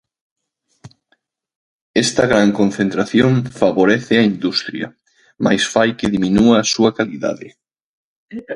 [2.03, 4.87] Esta gran concentración "favorece á industria,
[5.45, 7.47] mais fai que diminúa a súa calidade".